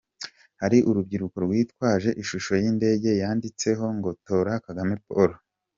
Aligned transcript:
Hari 0.61 0.77
urubyiruko 0.89 1.35
rwitwaje 1.45 2.09
ishusho 2.21 2.53
y’indege 2.61 3.09
yanditseho 3.21 3.85
ngo 3.97 4.09
‘Tora 4.25 4.53
Kagame 4.65 4.95
Paul’. 5.07 5.31